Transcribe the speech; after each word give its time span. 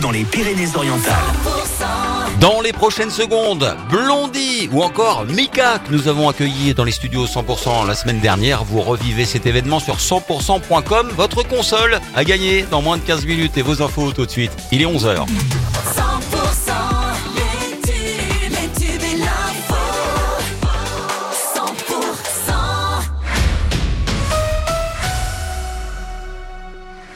dans 0.00 0.10
les 0.10 0.24
Pyrénées-Orientales. 0.24 1.14
Dans 2.40 2.60
les 2.60 2.72
prochaines 2.72 3.10
secondes, 3.10 3.76
Blondie 3.90 4.68
ou 4.72 4.82
encore 4.82 5.24
Mika 5.26 5.78
que 5.78 5.92
nous 5.92 6.08
avons 6.08 6.28
accueilli 6.28 6.74
dans 6.74 6.84
les 6.84 6.92
studios 6.92 7.26
100% 7.26 7.86
la 7.86 7.94
semaine 7.94 8.20
dernière. 8.20 8.64
Vous 8.64 8.80
revivez 8.80 9.24
cet 9.24 9.46
événement 9.46 9.80
sur 9.80 9.96
100%.com. 9.96 11.08
Votre 11.16 11.42
console 11.42 12.00
a 12.14 12.24
gagné 12.24 12.64
dans 12.70 12.82
moins 12.82 12.96
de 12.96 13.02
15 13.02 13.26
minutes 13.26 13.56
et 13.58 13.62
vos 13.62 13.82
infos 13.82 14.12
tout 14.12 14.26
de 14.26 14.30
suite. 14.30 14.52
Il 14.72 14.82
est 14.82 14.86
11h. 14.86 15.26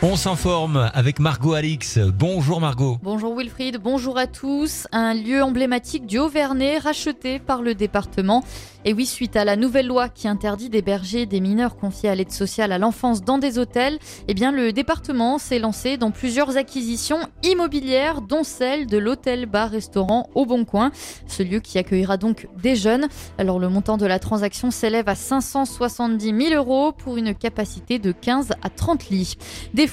On 0.03 0.15
s'informe 0.15 0.91
avec 0.93 1.21
Margot 1.21 1.55
Alix. 1.55 1.99
Bonjour 1.99 2.61
Margot. 2.61 2.99
Bonjour 3.03 3.35
Wilfried, 3.35 3.79
bonjour 3.79 4.19
à 4.19 4.27
tous. 4.27 4.87
Un 4.93 5.15
lieu 5.15 5.43
emblématique 5.43 6.05
du 6.05 6.19
Haut-Vernay 6.19 6.77
racheté 6.77 7.39
par 7.39 7.63
le 7.63 7.75
département. 7.75 8.45
Et 8.85 8.93
oui, 8.93 9.05
suite 9.05 9.37
à 9.37 9.45
la 9.45 9.57
nouvelle 9.57 9.89
loi 9.89 10.09
qui 10.09 10.29
interdit 10.29 10.69
d'héberger 10.69 11.27
des 11.27 11.41
mineurs 11.41 11.77
confiés 11.77 12.09
à 12.09 12.15
l'aide 12.15 12.31
sociale 12.31 12.71
à 12.71 12.79
l'enfance 12.79 13.25
dans 13.25 13.39
des 13.39 13.59
hôtels, 13.59 13.99
eh 14.29 14.35
bien 14.35 14.53
le 14.53 14.73
département 14.73 15.39
s'est 15.39 15.59
lancé 15.59 15.97
dans 15.97 16.13
plusieurs 16.13 16.57
acquisitions 16.57 17.19
immobilières, 17.43 18.21
dont 18.21 18.45
celle 18.45 18.87
de 18.87 18.99
l'hôtel 18.99 19.47
bar-restaurant 19.47 20.29
au 20.37 20.47
Bon 20.47 20.65
Coin. 20.65 20.93
Ce 21.27 21.43
lieu 21.43 21.59
qui 21.59 21.79
accueillera 21.79 22.17
donc 22.17 22.47
des 22.63 22.77
jeunes. 22.77 23.09
Alors 23.39 23.59
le 23.59 23.69
montant 23.69 23.97
de 23.97 24.07
la 24.07 24.21
transaction 24.21 24.71
s'élève 24.71 25.09
à 25.09 25.17
570 25.17 26.49
000 26.51 26.55
euros 26.55 26.93
pour 26.93 27.17
une 27.17 27.35
capacité 27.35 27.99
de 27.99 28.13
15 28.13 28.51
à 28.63 28.69
30 28.69 29.09
lits. 29.09 29.37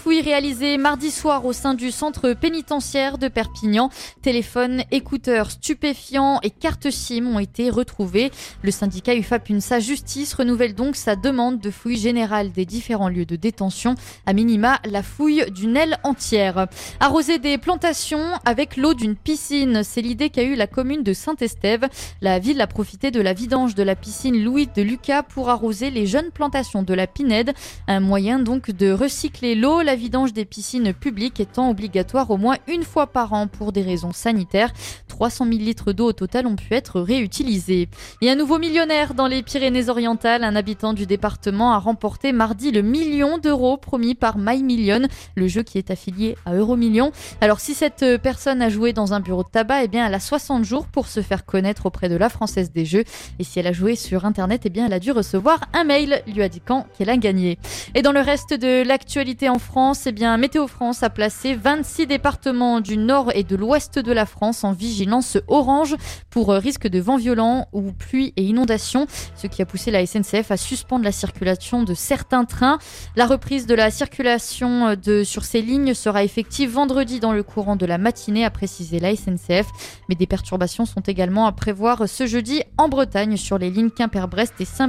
Fouilles 0.03 0.21
réalisées 0.21 0.77
mardi 0.77 1.11
soir 1.11 1.45
au 1.45 1.53
sein 1.53 1.75
du 1.75 1.89
centre 1.89 2.33
pénitentiaire 2.33 3.17
de 3.17 3.29
Perpignan. 3.29 3.89
Téléphones, 4.21 4.83
écouteurs, 4.91 5.49
stupéfiants 5.49 6.41
et 6.43 6.49
cartes 6.49 6.91
SIM 6.91 7.25
ont 7.27 7.39
été 7.39 7.69
retrouvés. 7.69 8.29
Le 8.63 8.71
syndicat 8.71 9.15
UFAP 9.15 9.51
UNSA 9.51 9.79
Justice 9.79 10.33
renouvelle 10.33 10.75
donc 10.75 10.97
sa 10.97 11.15
demande 11.15 11.61
de 11.61 11.71
fouille 11.71 11.95
générale 11.95 12.51
des 12.51 12.65
différents 12.65 13.07
lieux 13.07 13.23
de 13.23 13.37
détention. 13.37 13.95
À 14.25 14.33
minima, 14.33 14.81
la 14.83 15.03
fouille 15.03 15.49
d'une 15.51 15.77
aile 15.77 15.97
entière. 16.03 16.67
Arroser 16.99 17.39
des 17.39 17.57
plantations 17.57 18.25
avec 18.43 18.75
l'eau 18.75 18.93
d'une 18.93 19.15
piscine, 19.15 19.83
c'est 19.85 20.01
l'idée 20.01 20.29
qu'a 20.29 20.43
eu 20.43 20.55
la 20.55 20.67
commune 20.67 21.03
de 21.03 21.13
Saint-Estève. 21.13 21.87
La 22.19 22.39
ville 22.39 22.59
a 22.59 22.67
profité 22.67 23.09
de 23.09 23.21
la 23.21 23.31
vidange 23.31 23.73
de 23.73 23.83
la 23.83 23.95
piscine 23.95 24.43
Louis 24.43 24.67
de 24.75 24.81
Lucas 24.81 25.23
pour 25.23 25.49
arroser 25.49 25.91
les 25.91 26.07
jeunes 26.07 26.31
plantations 26.31 26.83
de 26.83 26.93
la 26.93 27.07
Pinède. 27.07 27.53
Un 27.87 28.01
moyen 28.01 28.39
donc 28.39 28.69
de 28.69 28.91
recycler 28.91 29.55
l'eau, 29.55 29.81
la 29.83 29.95
vidange 29.95 30.33
des 30.33 30.45
piscines 30.45 30.93
publiques 30.93 31.39
étant 31.39 31.69
obligatoire 31.69 32.31
au 32.31 32.37
moins 32.37 32.57
une 32.67 32.83
fois 32.83 33.07
par 33.07 33.33
an 33.33 33.47
pour 33.47 33.71
des 33.71 33.81
raisons 33.81 34.13
sanitaires. 34.13 34.71
300 35.07 35.45
000 35.45 35.57
litres 35.59 35.93
d'eau 35.93 36.07
au 36.07 36.13
total 36.13 36.47
ont 36.47 36.55
pu 36.55 36.73
être 36.73 36.99
réutilisés. 36.99 37.89
Et 38.21 38.29
un 38.29 38.35
nouveau 38.35 38.57
millionnaire 38.57 39.13
dans 39.13 39.27
les 39.27 39.43
Pyrénées-Orientales, 39.43 40.43
un 40.43 40.55
habitant 40.55 40.93
du 40.93 41.05
département 41.05 41.73
a 41.73 41.77
remporté 41.77 42.31
mardi 42.31 42.71
le 42.71 42.81
million 42.81 43.37
d'euros 43.37 43.77
promis 43.77 44.15
par 44.15 44.37
My 44.37 44.63
Million, 44.63 45.01
le 45.35 45.47
jeu 45.47 45.63
qui 45.63 45.77
est 45.77 45.91
affilié 45.91 46.35
à 46.45 46.53
Euromillion. 46.53 47.11
Alors 47.41 47.59
si 47.59 47.73
cette 47.73 48.05
personne 48.21 48.61
a 48.61 48.69
joué 48.69 48.93
dans 48.93 49.13
un 49.13 49.19
bureau 49.19 49.43
de 49.43 49.49
tabac, 49.49 49.83
eh 49.83 49.87
bien 49.87 50.07
elle 50.07 50.13
a 50.13 50.19
60 50.19 50.63
jours 50.63 50.87
pour 50.87 51.07
se 51.07 51.21
faire 51.21 51.45
connaître 51.45 51.85
auprès 51.85 52.09
de 52.09 52.15
la 52.15 52.29
Française 52.29 52.71
des 52.71 52.85
Jeux. 52.85 53.03
Et 53.39 53.43
si 53.43 53.59
elle 53.59 53.67
a 53.67 53.73
joué 53.73 53.95
sur 53.95 54.25
Internet, 54.25 54.61
eh 54.65 54.69
bien 54.69 54.85
elle 54.85 54.93
a 54.93 54.99
dû 54.99 55.11
recevoir 55.11 55.59
un 55.73 55.83
mail 55.83 56.23
lui 56.27 56.41
indiquant 56.41 56.87
qu'elle 56.97 57.09
a 57.09 57.17
gagné. 57.17 57.59
Et 57.95 58.01
dans 58.01 58.13
le 58.13 58.21
reste 58.21 58.53
de 58.53 58.83
l'actualité 58.83 59.49
en 59.49 59.59
France, 59.59 59.72
eh 59.75 60.37
Météo 60.37 60.67
France 60.67 61.01
a 61.01 61.09
placé 61.09 61.55
26 61.55 62.05
départements 62.05 62.79
du 62.79 62.95
nord 62.95 63.31
et 63.33 63.43
de 63.43 63.55
l'ouest 63.55 63.97
de 63.97 64.11
la 64.11 64.25
France 64.25 64.63
en 64.63 64.71
vigilance 64.71 65.37
orange 65.47 65.95
pour 66.29 66.51
euh, 66.51 66.59
risque 66.59 66.87
de 66.87 66.99
vent 66.99 67.17
violent 67.17 67.67
ou 67.73 67.91
pluie 67.91 68.33
et 68.37 68.43
inondation, 68.43 69.07
ce 69.35 69.47
qui 69.47 69.61
a 69.61 69.65
poussé 69.65 69.89
la 69.89 70.05
SNCF 70.05 70.51
à 70.51 70.57
suspendre 70.57 71.03
la 71.03 71.11
circulation 71.11 71.81
de 71.83 71.95
certains 71.95 72.45
trains. 72.45 72.77
La 73.15 73.25
reprise 73.25 73.65
de 73.65 73.73
la 73.73 73.89
circulation 73.89 74.95
euh, 75.07 75.23
sur 75.23 75.43
ces 75.43 75.61
lignes 75.61 75.95
sera 75.95 76.23
effective 76.23 76.71
vendredi 76.71 77.19
dans 77.19 77.33
le 77.33 77.41
courant 77.41 77.75
de 77.75 77.85
la 77.85 77.97
matinée, 77.97 78.45
a 78.45 78.51
précisé 78.51 78.99
la 78.99 79.15
SNCF. 79.15 79.67
Mais 80.07 80.15
des 80.15 80.27
perturbations 80.27 80.85
sont 80.85 81.01
également 81.01 81.47
à 81.47 81.51
prévoir 81.51 82.07
ce 82.07 82.27
jeudi 82.27 82.61
en 82.77 82.89
Bretagne 82.89 83.37
sur 83.37 83.57
les 83.57 83.71
lignes 83.71 83.89
Quimper-Brest 83.89 84.53
et 84.59 84.65
Saint 84.65 84.87